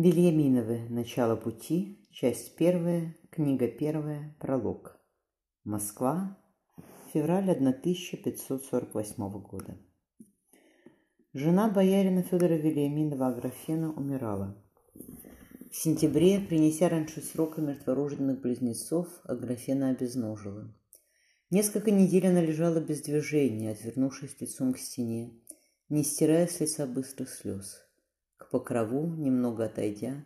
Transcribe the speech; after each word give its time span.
Вильяминовы. 0.00 0.88
Начало 0.90 1.34
пути. 1.34 1.98
Часть 2.12 2.54
первая. 2.54 3.16
Книга 3.30 3.66
первая. 3.66 4.36
Пролог. 4.38 4.96
Москва. 5.64 6.38
Февраль 7.12 7.50
1548 7.50 9.30
года. 9.40 9.76
Жена 11.34 11.68
боярина 11.68 12.22
Федора 12.22 12.54
Вильяминова 12.54 13.26
Аграфена 13.26 13.92
умирала. 13.92 14.62
В 14.94 15.74
сентябре, 15.74 16.38
принеся 16.38 16.88
раньше 16.88 17.20
срока 17.20 17.60
мертворожденных 17.60 18.40
близнецов, 18.40 19.08
Аграфена 19.24 19.90
обезножила. 19.90 20.72
Несколько 21.50 21.90
недель 21.90 22.28
она 22.28 22.40
лежала 22.40 22.78
без 22.80 23.02
движения, 23.02 23.72
отвернувшись 23.72 24.40
лицом 24.40 24.74
к 24.74 24.78
стене, 24.78 25.32
не 25.88 26.04
стирая 26.04 26.46
с 26.46 26.60
лица 26.60 26.86
быстрых 26.86 27.28
слез 27.30 27.87
к 28.48 28.50
покрову, 28.50 29.14
немного 29.14 29.66
отойдя, 29.66 30.24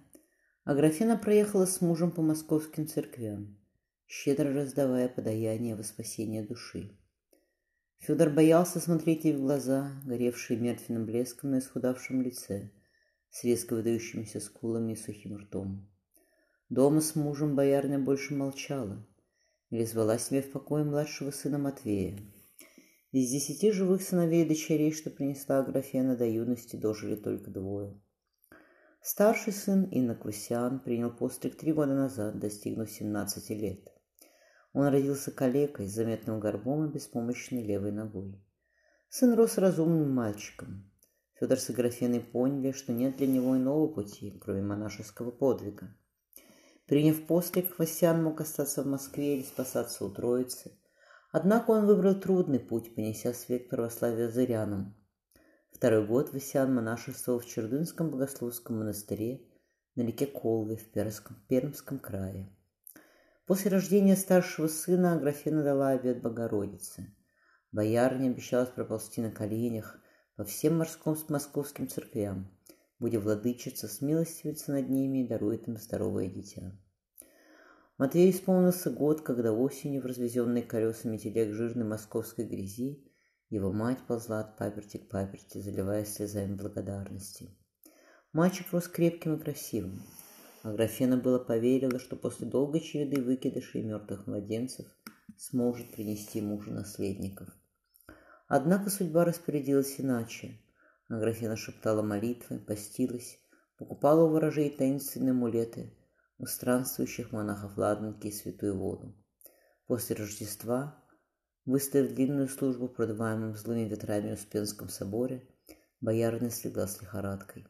Аграфена 0.63 1.19
проехала 1.19 1.67
с 1.67 1.81
мужем 1.81 2.13
по 2.13 2.23
московским 2.23 2.87
церквям, 2.87 3.59
щедро 4.07 4.55
раздавая 4.55 5.09
подаяние 5.09 5.75
во 5.75 5.83
спасение 5.83 6.45
души. 6.45 6.97
Федор 7.99 8.31
боялся 8.31 8.79
смотреть 8.79 9.25
ей 9.25 9.35
в 9.35 9.41
глаза, 9.41 10.01
горевшие 10.05 10.57
мертвенным 10.57 11.05
блеском 11.05 11.51
на 11.51 11.59
исхудавшем 11.59 12.23
лице, 12.23 12.71
с 13.29 13.43
резко 13.43 13.75
выдающимися 13.75 14.39
скулами 14.39 14.93
и 14.93 14.97
сухим 14.97 15.39
ртом. 15.39 15.91
Дома 16.69 17.01
с 17.01 17.17
мужем 17.17 17.57
боярня 17.57 17.99
больше 17.99 18.37
молчала 18.37 19.05
или 19.71 19.85
звала 19.85 20.17
себе 20.19 20.43
в 20.43 20.53
покое 20.53 20.85
младшего 20.85 21.33
сына 21.33 21.59
Матвея. 21.59 22.21
Из 23.11 23.29
десяти 23.29 23.73
живых 23.73 24.01
сыновей 24.01 24.45
и 24.45 24.49
дочерей, 24.49 24.93
что 24.93 25.11
принесла 25.11 25.59
Аграфена 25.59 26.17
до 26.17 26.25
юности, 26.25 26.77
дожили 26.77 27.17
только 27.17 27.51
двое. 27.51 28.01
Старший 29.05 29.53
сын 29.53 29.89
Инноквасиан 29.91 30.79
принял 30.79 31.11
постриг 31.11 31.57
три 31.57 31.73
года 31.73 31.93
назад, 31.93 32.39
достигнув 32.39 32.89
17 32.89 33.51
лет. 33.51 33.89
Он 34.73 34.87
родился 34.87 35.33
калекой, 35.33 35.89
с 35.89 35.95
заметным 35.95 36.39
горбом 36.39 36.87
и 36.87 36.93
беспомощной 36.93 37.65
левой 37.65 37.91
ногой. 37.91 38.41
Сын 39.09 39.35
рос 39.35 39.59
разумным 39.59 40.15
мальчиком. 40.15 40.89
Федор 41.35 41.59
с 41.59 41.69
Аграфеной 41.71 42.21
поняли, 42.21 42.71
что 42.71 42.93
нет 42.93 43.17
для 43.17 43.27
него 43.27 43.57
иного 43.57 43.89
пути, 43.89 44.39
кроме 44.41 44.63
монашеского 44.63 45.33
подвига. 45.33 45.97
Приняв 46.87 47.27
постриг, 47.27 47.75
Хвостян 47.75 48.23
мог 48.23 48.41
остаться 48.41 48.85
в 48.85 48.87
Москве 48.87 49.37
или 49.37 49.43
спасаться 49.43 50.05
у 50.05 50.11
Троицы. 50.11 50.79
Однако 51.33 51.73
он 51.73 51.87
выбрал 51.87 52.15
трудный 52.15 52.61
путь, 52.61 52.95
понеся 52.95 53.33
свет 53.33 53.69
православия 53.69 54.29
зырянам, 54.29 54.95
Второй 55.83 56.07
год 56.07 56.33
Васян 56.33 56.73
монашествовал 56.73 57.41
в 57.41 57.45
Чердынском 57.45 58.09
богословском 58.09 58.79
монастыре 58.79 59.41
на 59.97 60.03
реке 60.03 60.27
Колве 60.27 60.77
в 60.77 60.85
Пермском, 60.93 61.37
Пермском 61.49 61.99
крае. 61.99 62.57
После 63.47 63.69
рождения 63.69 64.15
старшего 64.15 64.69
сына 64.69 65.15
Аграфена 65.15 65.65
дала 65.65 65.89
обет 65.89 66.23
Богородице. 66.23 67.13
Боярня 67.73 68.29
обещалась 68.29 68.69
проползти 68.69 69.23
на 69.23 69.33
коленях 69.33 69.99
по 70.37 70.45
всем 70.45 70.79
морским 70.79 71.17
московским 71.29 71.89
церквям, 71.89 72.57
будет 73.01 73.25
владычица, 73.25 73.89
смилостивится 73.89 74.71
над 74.71 74.89
ними 74.89 75.25
и 75.25 75.29
дарует 75.29 75.67
им 75.67 75.79
здоровое 75.79 76.29
дитя. 76.29 76.79
Матвею 77.99 78.31
исполнился 78.31 78.89
год, 78.89 79.23
когда 79.23 79.53
осенью 79.53 80.03
в 80.03 80.07
развезенной 80.07 80.63
колесами 80.63 81.17
телег 81.17 81.53
жирной 81.53 81.87
московской 81.87 82.45
грязи 82.45 83.12
его 83.53 83.71
мать 83.71 83.99
ползла 84.07 84.41
от 84.41 84.57
паперти 84.57 84.97
к 84.97 85.11
паперти, 85.11 85.59
заливаясь 85.59 86.15
слезами 86.15 86.55
благодарности. 86.55 87.55
Мальчик 88.33 88.73
рос 88.73 88.89
крепким 88.89 89.35
и 89.35 89.39
красивым. 89.39 90.03
А 90.63 90.73
Графена 90.73 91.19
было 91.19 91.39
поверила, 91.39 91.99
что 91.99 92.17
после 92.17 92.47
долгой 92.47 92.81
череды 92.81 93.21
выкидышей 93.21 93.83
и 93.83 93.85
мертвых 93.85 94.27
младенцев 94.27 94.87
сможет 95.37 95.93
принести 95.93 96.41
мужу 96.41 96.73
наследников. 96.73 97.49
Однако 98.49 98.89
судьба 98.89 99.27
распорядилась 99.27 100.01
иначе. 100.01 100.59
Аграфена 101.11 101.57
шептала 101.57 102.01
молитвы, 102.01 102.59
постилась, 102.59 103.39
покупала 103.77 104.25
у 104.25 104.31
ворожей 104.31 104.71
таинственные 104.71 105.33
амулеты, 105.33 105.93
у 106.39 106.47
странствующих 106.47 107.33
монахов 107.33 107.77
ладанки 107.77 108.29
и 108.29 108.33
святую 108.33 108.79
воду. 108.79 109.15
После 109.87 110.17
Рождества 110.17 111.02
Выставив 111.65 112.15
длинную 112.15 112.49
службу 112.49 112.89
в 112.89 112.95
продаваемом 112.95 113.55
злыми 113.55 113.89
ветрами 113.89 114.33
Успенском 114.33 114.89
соборе, 114.89 115.47
боярня 116.01 116.51
слегла 116.51 116.89
с 116.89 117.01
лихорадкой. 117.01 117.69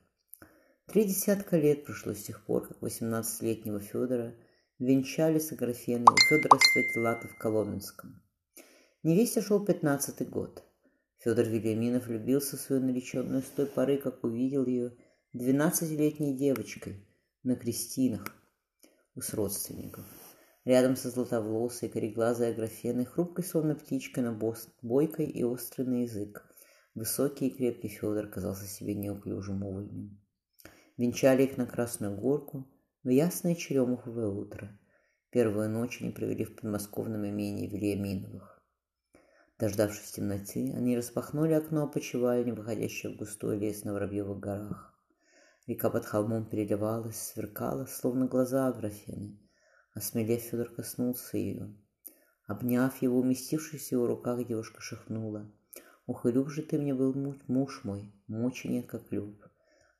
Три 0.87 1.05
десятка 1.05 1.59
лет 1.59 1.85
прошло 1.85 2.15
с 2.15 2.23
тех 2.23 2.43
пор, 2.47 2.69
как 2.69 2.81
восемнадцатилетнего 2.81 3.81
Федора 3.81 4.35
венчали 4.79 5.39
с 5.39 5.53
Аграфеной 5.53 6.07
у 6.07 6.17
Федора 6.27 6.59
Стратилата 6.59 7.29
в 7.29 7.37
Коломенском. 7.37 8.23
Невесте 9.03 9.43
шел 9.43 9.63
пятнадцатый 9.63 10.27
год. 10.27 10.65
Федор 11.19 11.45
Вильяминов 11.45 12.07
влюбился 12.07 12.57
в 12.57 12.61
свою 12.61 12.81
нареченную 12.83 13.43
с 13.43 13.47
той 13.47 13.67
поры, 13.67 13.99
как 13.99 14.25
увидел 14.25 14.65
ее 14.65 14.97
двенадцатилетней 15.35 16.35
девочкой 16.35 17.07
на 17.43 17.57
крестинах 17.57 18.25
у 19.15 19.21
родственников. 19.33 20.05
Рядом 20.65 20.95
со 20.95 21.11
златоволосой, 21.11 21.89
кореглазой 21.89 22.51
Аграфеной, 22.51 23.05
хрупкой, 23.05 23.45
словно 23.45 23.75
птичка, 23.75 24.21
на 24.21 24.33
бос, 24.33 24.69
бойкой 24.81 25.27
и 25.27 25.43
острый 25.43 25.87
на 25.87 26.03
язык. 26.03 26.47
Высокий 26.95 27.49
и 27.49 27.51
крепкий 27.51 27.89
Федор 27.89 28.29
казался 28.29 28.67
себе 28.67 28.95
неуклюжим 28.95 29.65
увольнем. 29.65 30.21
Венчали 30.97 31.45
их 31.45 31.57
на 31.57 31.67
Красную 31.67 32.15
Горку 32.17 32.69
в 33.03 33.09
ясное 33.09 33.57
черемуховое 33.57 34.29
утро. 34.29 34.79
Первую 35.31 35.69
ночь 35.69 36.01
они 36.01 36.13
провели 36.13 36.45
в 36.45 36.55
подмосковном 36.55 37.27
имении 37.27 37.67
Вильяминовых. 37.67 38.63
Дождавшись 39.59 40.13
темноты, 40.13 40.73
они 40.77 40.97
распахнули 40.97 41.55
окно 41.55 41.85
опочивальни, 41.85 42.53
выходящее 42.53 43.13
в 43.13 43.17
густой 43.17 43.59
лес 43.59 43.83
на 43.83 43.95
Воробьевых 43.95 44.39
горах. 44.39 44.95
Река 45.67 45.91
под 45.91 46.05
холмом 46.05 46.45
переливалась, 46.45 47.17
сверкала, 47.17 47.87
словно 47.87 48.27
глаза 48.27 48.69
Аграфены. 48.69 49.39
Осмелев, 49.95 50.41
Федор 50.41 50.71
коснулся 50.71 51.37
ее. 51.37 51.75
Обняв 52.47 53.01
его, 53.03 53.19
уместившись 53.19 53.89
в 53.89 53.93
его 53.93 54.07
руках, 54.07 54.47
девушка 54.47 54.81
шепнула. 54.81 55.51
«Ох, 56.07 56.27
и 56.27 56.33
люб 56.33 56.49
же 56.49 56.63
ты 56.63 56.79
мне 56.79 56.95
был 56.95 57.15
муж 57.47 57.85
мой, 57.85 58.13
мочи 58.27 58.67
нет, 58.67 58.87
как 58.87 59.13
люб. 59.13 59.43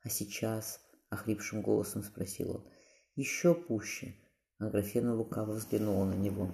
А 0.01 0.09
сейчас,— 0.09 0.81
охрипшим 1.09 1.61
голосом 1.61 2.03
спросил 2.03 2.55
он,— 2.55 2.67
еще 3.15 3.55
пуще. 3.55 4.15
Аграфена 4.59 5.15
лукаво 5.15 5.53
взглянула 5.53 6.05
на 6.05 6.15
него. 6.15 6.53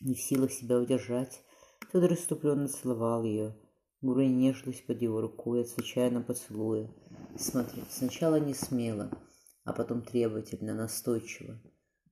Не 0.00 0.14
в 0.14 0.20
силах 0.20 0.52
себя 0.52 0.78
удержать, 0.78 1.42
Федор 1.90 2.12
иступленно 2.12 2.68
целовал 2.68 3.24
ее. 3.24 3.56
Гура 4.02 4.26
нежилась 4.26 4.82
под 4.82 5.00
его 5.00 5.20
рукой, 5.20 5.62
отвечая 5.62 6.10
на 6.10 6.20
поцелуя. 6.20 6.90
Смотри, 7.38 7.82
сначала 7.88 8.38
не 8.38 8.54
смело, 8.54 9.10
а 9.64 9.72
потом 9.72 10.02
требовательно, 10.02 10.74
настойчиво. 10.74 11.58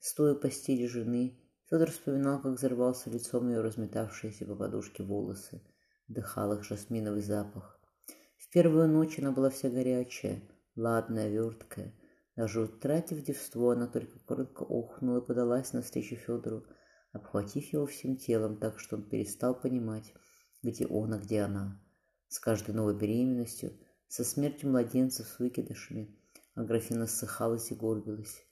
Стоя 0.07 0.35
у 0.35 0.37
постели 0.37 0.85
жены, 0.85 1.41
Федор 1.71 1.91
вспоминал, 1.91 2.39
как 2.39 2.59
взорвался 2.59 3.09
лицом 3.09 3.49
ее 3.49 3.63
разметавшиеся 3.63 4.45
по 4.45 4.55
подушке 4.55 5.03
волосы, 5.03 5.63
вдыхал 6.09 6.53
их 6.53 6.63
жасминовый 6.63 7.23
запах. 7.23 7.81
В 8.37 8.51
первую 8.51 8.87
ночь 8.87 9.19
она 9.19 9.33
была 9.33 9.49
вся 9.49 9.71
горячая, 9.71 10.43
ладная, 10.77 11.31
верткая. 11.31 11.95
Даже 12.37 12.61
утратив 12.61 13.25
девство, 13.25 13.73
она 13.73 13.87
только 13.87 14.19
коротко 14.19 14.65
охнула 14.65 15.23
и 15.23 15.27
подалась 15.27 15.73
навстречу 15.73 16.17
Федору, 16.17 16.67
обхватив 17.13 17.73
его 17.73 17.87
всем 17.87 18.19
телом 18.19 18.59
так, 18.59 18.79
что 18.81 18.97
он 18.97 19.09
перестал 19.09 19.59
понимать, 19.59 20.13
где 20.63 20.87
он, 20.87 21.15
а 21.15 21.19
где 21.19 21.41
она. 21.41 21.83
С 22.29 22.39
каждой 22.41 22.75
новой 22.75 22.95
беременностью, 22.95 23.73
со 24.09 24.23
смертью 24.23 24.69
младенцев 24.69 25.27
с 25.27 25.39
выкидышами, 25.39 26.15
Аграфена 26.55 27.07
ссыхалась 27.07 27.71
и 27.71 27.75
горбилась. 27.75 28.45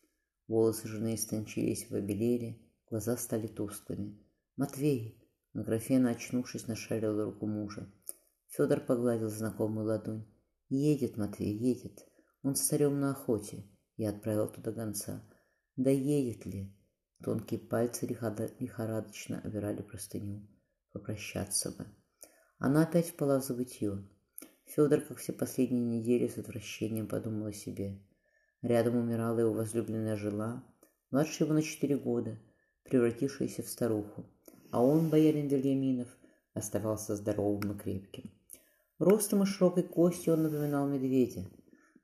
Волосы 0.49 0.89
жены 0.89 1.15
истончились 1.15 1.89
в 1.89 1.94
обелели, 1.94 2.61
глаза 2.89 3.17
стали 3.17 3.47
тусклыми. 3.47 4.19
«Матвей!» 4.56 5.19
Аграфена, 5.55 6.11
очнувшись, 6.11 6.67
нашарила 6.67 7.25
руку 7.25 7.47
мужа. 7.47 7.93
Федор 8.49 8.81
погладил 8.81 9.29
знакомую 9.29 9.87
ладонь. 9.87 10.27
«Едет, 10.69 11.17
Матвей, 11.17 11.55
едет. 11.55 12.06
Он 12.43 12.55
с 12.55 12.61
царем 12.61 13.00
на 13.00 13.11
охоте». 13.11 13.65
Я 13.97 14.11
отправил 14.11 14.49
туда 14.49 14.73
гонца. 14.73 15.23
«Да 15.77 15.91
едет 15.91 16.47
ли?» 16.47 16.75
Тонкие 17.23 17.61
пальцы 17.61 18.06
лихорадочно 18.06 19.41
обирали 19.41 19.83
простыню. 19.83 20.49
Попрощаться 20.93 21.71
бы. 21.71 21.87
Она 22.59 22.83
опять 22.83 23.11
впала 23.11 23.41
в 23.41 23.44
забытье. 23.44 24.09
Федор, 24.67 25.00
как 25.03 25.19
все 25.19 25.33
последние 25.33 26.00
недели, 26.00 26.29
с 26.29 26.39
отвращением 26.39 27.06
подумал 27.06 27.47
о 27.47 27.53
себе. 27.53 28.03
Рядом 28.62 28.97
умирала 28.97 29.41
его 29.41 29.53
возлюбленная 29.53 30.17
жила, 30.17 30.64
младше 31.11 31.43
его 31.43 31.53
на 31.53 31.62
четыре 31.62 31.97
года, 31.97 32.38
превратившаяся 32.85 33.62
в 33.62 33.69
старуху, 33.69 34.25
а 34.70 34.82
он, 34.85 35.11
боярин 35.11 35.49
Вильяминов, 35.49 36.09
оставался 36.55 37.17
здоровым 37.17 37.73
и 37.73 37.79
крепким. 37.79 38.31
Ростом 38.99 39.43
и 39.43 39.47
широкой 39.47 39.82
костью 39.82 40.35
он 40.35 40.44
напоминал 40.44 40.88
медведя. 40.88 41.44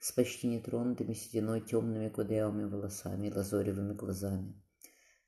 с 0.01 0.13
почти 0.13 0.47
нетронутыми 0.47 1.13
сединой 1.13 1.61
темными 1.61 2.09
кудрявыми 2.09 2.65
волосами 2.65 3.27
и 3.27 3.33
лазоревыми 3.33 3.95
глазами. 3.95 4.55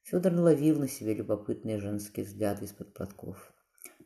Федор 0.03 0.33
ловил 0.35 0.79
на 0.79 0.88
себе 0.88 1.15
любопытные 1.15 1.81
женские 1.81 2.25
взгляды 2.25 2.67
из-под 2.67 2.94
платков. 2.94 3.53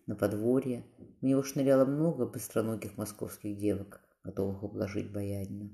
На 0.06 0.14
подворье 0.14 0.84
у 1.20 1.26
него 1.26 1.42
шныряло 1.42 1.84
много 1.84 2.26
быстроногих 2.26 2.96
московских 2.96 3.58
девок, 3.58 4.00
готовых 4.22 4.62
ублажить 4.62 5.12
боярина. 5.12 5.70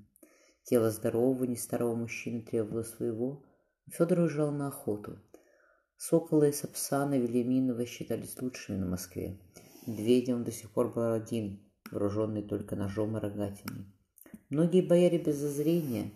Тело 0.70 0.92
здорового, 0.92 1.42
не 1.46 1.56
старого 1.56 1.96
мужчины 1.96 2.42
требовало 2.42 2.84
своего, 2.84 3.44
Федор 3.88 4.20
уезжал 4.20 4.52
на 4.52 4.68
охоту. 4.68 5.18
Соколы 5.96 6.50
и 6.50 6.52
Сапсана 6.52 7.18
Велиминова 7.18 7.84
считались 7.86 8.40
лучшими 8.40 8.76
на 8.76 8.86
Москве. 8.86 9.40
Медведем 9.88 10.36
он 10.36 10.44
до 10.44 10.52
сих 10.52 10.70
пор 10.70 10.94
был 10.94 11.10
один, 11.10 11.68
вооруженный 11.90 12.44
только 12.44 12.76
ножом 12.76 13.16
и 13.16 13.20
рогатиной. 13.20 13.84
Многие 14.48 14.82
бояре 14.82 15.18
без 15.18 15.38
зазрения 15.38 16.12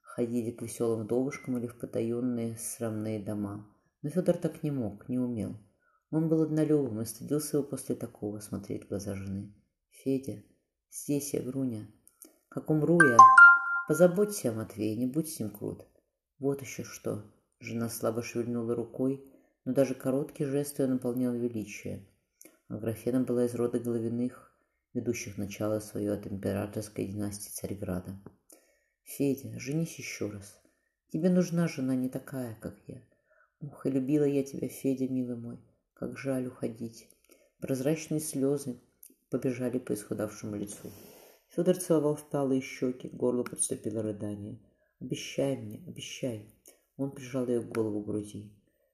ходили 0.00 0.52
к 0.52 0.62
веселым 0.62 1.02
вдовушкам 1.02 1.58
или 1.58 1.66
в 1.66 1.78
потаенные 1.78 2.56
срамные 2.56 3.20
дома. 3.22 3.66
Но 4.00 4.08
Федор 4.08 4.38
так 4.38 4.62
не 4.62 4.70
мог, 4.70 5.06
не 5.10 5.18
умел. 5.18 5.54
Он 6.10 6.30
был 6.30 6.40
однолюбом 6.40 7.02
и 7.02 7.04
стыдился 7.04 7.58
его 7.58 7.66
после 7.66 7.94
такого 7.94 8.38
смотреть 8.38 8.86
в 8.86 8.88
глаза 8.88 9.14
жены. 9.14 9.54
«Федя, 9.90 10.42
здесь 10.90 11.34
я, 11.34 11.42
Груня. 11.42 11.86
Как 12.48 12.70
умру 12.70 12.98
я, 13.04 13.18
позаботься 13.88 14.50
о 14.50 14.52
Матвее, 14.52 14.94
не 14.96 15.06
будь 15.06 15.30
с 15.30 15.40
ним 15.40 15.48
крут. 15.48 15.86
Вот 16.38 16.60
еще 16.60 16.84
что. 16.84 17.24
Жена 17.58 17.88
слабо 17.88 18.22
шевельнула 18.22 18.74
рукой, 18.74 19.24
но 19.64 19.72
даже 19.72 19.94
короткий 19.94 20.44
жест 20.44 20.78
ее 20.78 20.88
наполнял 20.88 21.32
величие. 21.32 22.06
Аграфена 22.68 23.22
была 23.22 23.46
из 23.46 23.54
рода 23.54 23.80
Головиных, 23.80 24.54
ведущих 24.92 25.38
начало 25.38 25.80
свое 25.80 26.12
от 26.12 26.26
императорской 26.26 27.06
династии 27.06 27.50
Царьграда. 27.50 28.20
«Федя, 29.04 29.58
женись 29.58 29.98
еще 29.98 30.28
раз. 30.28 30.60
Тебе 31.10 31.30
нужна 31.30 31.66
жена 31.66 31.94
не 31.94 32.10
такая, 32.10 32.58
как 32.60 32.76
я. 32.86 33.02
Ух, 33.60 33.86
и 33.86 33.90
любила 33.90 34.24
я 34.24 34.44
тебя, 34.44 34.68
Федя, 34.68 35.08
милый 35.08 35.36
мой. 35.36 35.58
Как 35.94 36.18
жаль 36.18 36.46
уходить». 36.46 37.08
Прозрачные 37.58 38.20
слезы 38.20 38.78
побежали 39.30 39.78
по 39.78 39.94
исхудавшему 39.94 40.56
лицу. 40.56 40.92
Федор 41.58 41.76
целовал 41.76 42.14
впалые 42.14 42.60
щеки, 42.60 43.08
горло 43.08 43.42
подступило 43.42 44.00
рыдание. 44.00 44.60
«Обещай 45.00 45.56
мне, 45.56 45.82
обещай!» 45.88 46.54
Он 46.96 47.10
прижал 47.10 47.48
ее 47.48 47.60
голову 47.62 48.00
к 48.00 48.06
груди. 48.06 48.52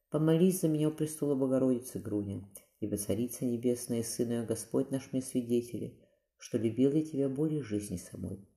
«Помолись 0.08 0.62
за 0.62 0.68
меня 0.68 0.88
у 0.88 0.90
престола 0.90 1.34
Богородицы, 1.34 1.98
Груня, 1.98 2.48
ибо 2.80 2.96
Царица 2.96 3.44
Небесная, 3.44 4.02
Сын 4.02 4.30
ее 4.30 4.46
Господь 4.46 4.90
наш 4.90 5.12
мне 5.12 5.20
свидетели, 5.20 6.00
что 6.38 6.56
любил 6.56 6.92
я 6.92 7.04
тебя 7.04 7.28
более 7.28 7.62
жизни 7.62 7.98
самой». 7.98 8.48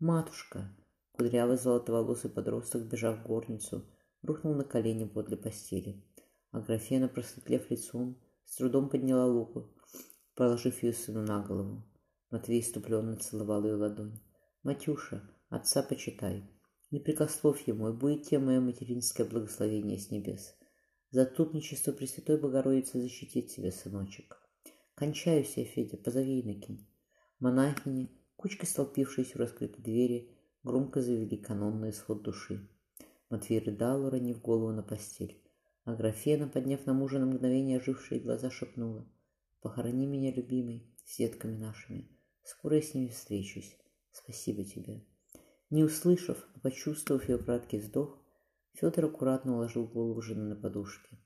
«Матушка!» 0.00 0.76
Кудрявый 1.12 1.56
золотоволосый 1.56 2.32
подросток, 2.32 2.82
бежав 2.90 3.20
в 3.20 3.28
горницу, 3.28 3.86
рухнул 4.22 4.56
на 4.56 4.64
колени 4.64 5.04
подле 5.04 5.36
постели. 5.36 6.02
А 6.50 6.58
графена, 6.58 7.06
просветлев 7.06 7.70
лицом, 7.70 8.20
с 8.44 8.56
трудом 8.56 8.88
подняла 8.88 9.26
луку, 9.26 9.72
положив 10.34 10.82
ее 10.82 10.92
сыну 10.92 11.22
на 11.22 11.44
голову. 11.44 11.84
Матвей 12.36 12.60
иступленно 12.60 13.16
целовал 13.16 13.64
ее 13.64 13.76
ладонь. 13.76 14.20
«Матюша, 14.62 15.22
отца 15.48 15.82
почитай!» 15.82 16.44
Не 16.90 17.00
прикословь 17.00 17.66
ему, 17.66 17.88
и 17.88 17.92
будет 17.96 18.24
тебе 18.24 18.40
мое 18.40 18.60
материнское 18.60 19.26
благословение 19.26 19.98
с 19.98 20.10
небес. 20.10 20.54
Заступничество 21.10 21.92
Пресвятой 21.92 22.38
Богородицы 22.38 23.00
защитит 23.00 23.48
тебя, 23.48 23.72
сыночек. 23.72 24.38
Кончаюсь 24.94 25.56
я, 25.56 25.64
Федя, 25.64 25.96
позови 25.96 26.42
Иннокень. 26.42 26.86
Монахини, 27.38 28.10
кучкой 28.36 28.66
столпившиеся 28.66 29.38
у 29.38 29.38
раскрытой 29.38 29.82
двери, 29.82 30.30
громко 30.62 31.00
завели 31.00 31.38
канонный 31.38 31.88
исход 31.88 32.22
души. 32.22 32.68
Матвей 33.30 33.60
рыдал, 33.60 34.04
уронив 34.04 34.42
голову 34.42 34.72
на 34.72 34.82
постель. 34.82 35.42
А 35.84 35.94
Графена, 35.94 36.48
подняв 36.48 36.84
на 36.84 36.92
мужа 36.92 37.18
на 37.18 37.24
мгновение 37.24 37.78
ожившие 37.78 38.20
глаза, 38.20 38.50
шепнула. 38.50 39.10
«Похорони 39.62 40.04
меня, 40.06 40.32
любимый, 40.32 40.94
с 41.06 41.16
детками 41.16 41.56
нашими. 41.56 42.15
Скоро 42.46 42.76
я 42.76 42.82
с 42.82 42.94
ними 42.94 43.08
встречусь. 43.08 43.76
Спасибо 44.12 44.64
тебе». 44.64 45.04
Не 45.68 45.82
услышав, 45.82 46.46
а 46.54 46.60
почувствовав 46.60 47.28
ее 47.28 47.38
краткий 47.38 47.78
вздох, 47.78 48.22
Федор 48.74 49.06
аккуратно 49.06 49.56
уложил 49.56 49.84
голову 49.88 50.22
жены 50.22 50.44
на 50.44 50.54
подушке. 50.54 51.18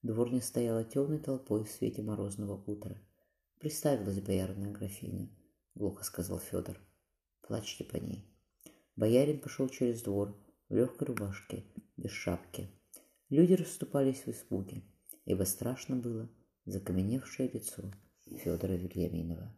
Дворня 0.00 0.40
стояла 0.40 0.82
темной 0.82 1.18
толпой 1.18 1.64
в 1.64 1.70
свете 1.70 2.00
морозного 2.00 2.54
утра. 2.64 2.96
«Приставилась 3.58 4.22
боярная 4.22 4.72
графиня»,— 4.72 5.28
глухо 5.74 6.04
сказал 6.04 6.38
Федор. 6.38 6.80
«Плачьте 7.42 7.84
по 7.84 7.96
ней». 7.96 8.24
Боярин 8.96 9.40
пошел 9.40 9.68
через 9.68 10.00
двор 10.00 10.34
в 10.70 10.74
легкой 10.74 11.08
рубашке, 11.08 11.64
без 11.98 12.12
шапки. 12.12 12.70
Люди 13.28 13.52
расступались 13.52 14.24
в 14.24 14.28
испуге, 14.28 14.82
ибо 15.26 15.44
страшно 15.44 15.96
было 15.96 16.30
закаменевшее 16.64 17.50
лицо 17.50 17.92
Федора 18.24 18.72
Вильяминова. 18.72 19.54